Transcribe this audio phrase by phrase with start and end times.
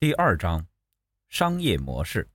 [0.00, 0.66] 第二章，
[1.28, 2.26] 商业模式。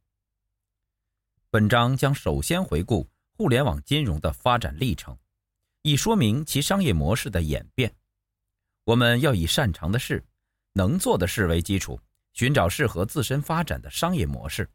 [1.50, 5.18] 本章将首先回顾互联网金融的发展历程，
[5.82, 7.92] 以说明其商业模式的演变。
[8.84, 10.24] 我们要以擅长的事、
[10.74, 12.00] 能做的事为基础，
[12.34, 14.70] 寻找适合自身发展的商业模式。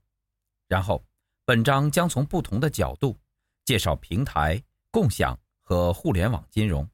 [0.66, 1.00] 然后，
[1.44, 3.16] 本章将从不同的角度
[3.64, 4.60] 介绍平台、
[4.90, 6.84] 共享和互联网金融。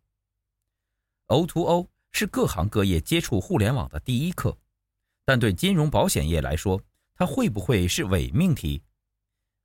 [1.29, 4.55] O to O 是各行各业接触互联网的第一课。
[5.27, 6.81] 但对金融保险业来说，
[7.17, 8.85] 它会不会是伪命题？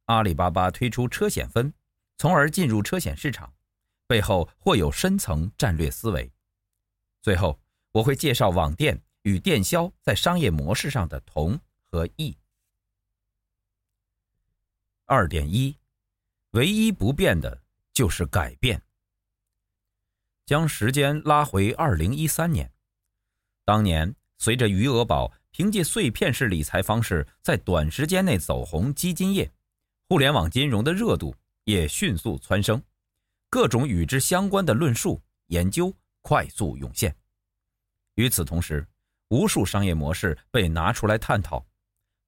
[0.06, 1.72] 阿里巴巴推出车险分，
[2.18, 3.54] 从而进入车险市场，
[4.08, 6.34] 背后或有深层战略思维。
[7.22, 7.62] 最后，
[7.92, 11.60] 我会介绍网店与电销在商业模式上的同
[11.92, 12.36] 和异。
[15.06, 15.78] 二点一，
[16.52, 17.62] 唯一不变的
[17.94, 18.82] 就是改变。
[20.44, 22.74] 将时间拉回二零一三年，
[23.64, 25.32] 当年随着余额宝。
[25.52, 29.52] 凭借碎片式理财方式，在短时间内走红基金业，
[30.08, 32.82] 互联网金融的热度也迅速蹿升，
[33.50, 37.14] 各种与之相关的论述研究快速涌现。
[38.16, 38.88] 与此同时，
[39.28, 41.66] 无数商业模式被拿出来探讨，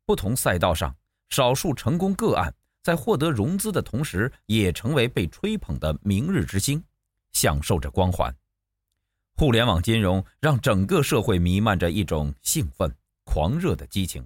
[0.05, 0.94] 不同赛道上
[1.30, 6.83] 少数成功个案在获得融资的同时，也成为被吹捧的明日之星，
[7.31, 8.36] 享受着光环。
[9.36, 12.94] 互联网金融让整个社会弥漫着一种兴奋。
[13.34, 14.23] 狂热的激情，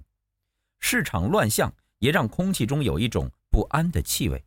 [0.80, 4.44] 市场乱象也让空气中有一种不安的气味。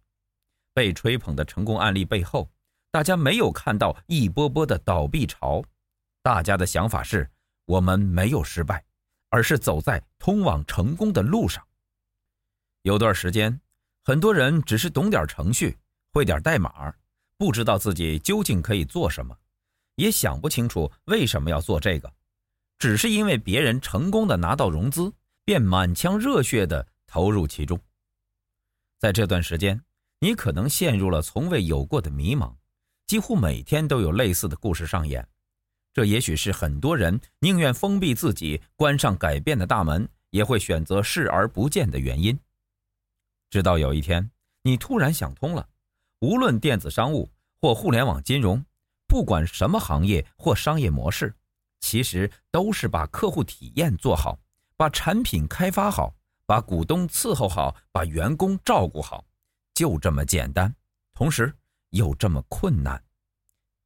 [0.72, 2.48] 被吹捧的成功案例背后，
[2.92, 5.64] 大家没有看到一波波的倒闭潮。
[6.22, 7.28] 大家的想法是：
[7.66, 8.86] 我们没有失败，
[9.30, 11.68] 而是走在通往成功的路上。
[12.84, 13.60] 有段时间，
[14.04, 15.76] 很多人只是懂点程序，
[16.14, 16.94] 会点代码，
[17.36, 19.36] 不知道自己究竟可以做什么，
[19.96, 22.14] 也想不清楚为什么要做这个。
[22.82, 25.14] 只是因为别人成功的拿到融资，
[25.46, 27.80] 便满腔热血的投入其中。
[28.98, 29.80] 在这段时间，
[30.20, 32.56] 你可能陷入了从未有过的迷茫，
[33.06, 35.24] 几乎每天都有类似的故事上演。
[35.94, 42.36] 这也许是很多人宁愿封闭自己，关上改变的大门，也会选择视而不见的原因。
[43.52, 44.32] 直到有一天，
[44.64, 45.70] 你突然想通了，
[46.22, 47.30] 无论电子商务
[47.62, 48.66] 或互联网金融，
[49.08, 51.32] 不管什么行业或商业模式。
[51.82, 54.40] 其实都是把客户体验做好，
[54.78, 56.16] 把产品开发好，
[56.46, 59.26] 把股东伺候好，把员工照顾好，
[59.74, 60.74] 就这么简单，
[61.14, 61.54] 同时
[61.90, 63.04] 又这么困难。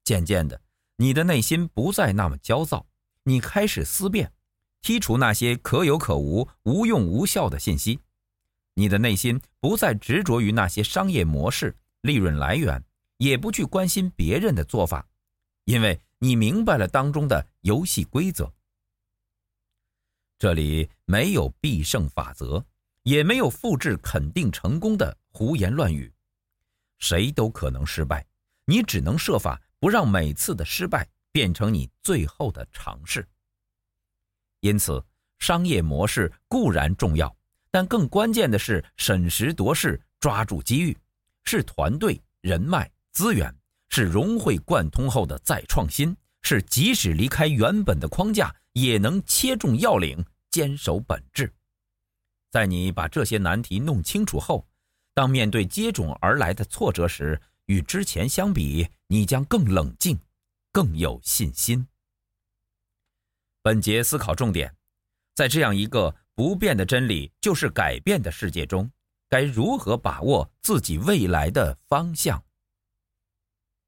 [0.04, 0.62] 渐渐的，
[0.98, 2.86] 你的内心不再那么焦躁，
[3.24, 4.32] 你开始思辨，
[4.84, 8.00] 剔除那些可有可无、无用无效的信息。
[8.76, 12.84] 你的内心不再执着于那些商业模式、利润来源，
[13.18, 15.08] 也不去关心别人的做法，
[15.64, 16.00] 因为。
[16.20, 18.52] 你明白了当中的游戏规则。
[20.38, 22.64] 这里没有必胜法则，
[23.04, 26.12] 也没有复制肯定成功的胡言乱语。
[27.00, 28.26] 谁都可能失败，
[28.66, 33.28] 你只能设法不让每次的失败变成你最后的尝试。
[34.62, 35.04] 因此，
[35.40, 37.36] 商业模式固然重要，
[37.70, 40.98] 但更关键的是审时度势，抓住机遇，
[41.44, 43.54] 是团队、人脉、资源。
[43.96, 51.50] 是融会贯通后的再创新，是即使离开原本的框架，也能切中要领，坚守本质。
[52.52, 54.68] 在你把这些难题弄清楚后，
[55.14, 60.20] 当面对接踵而来的挫折时，与之前相比，你将更冷静，
[60.74, 61.88] 更有信心。
[63.62, 64.76] 本节思考重点：
[65.36, 68.92] 在这样一个不变的真理就是改变的世界中，
[69.30, 72.44] 该如何把握自己未来的方向？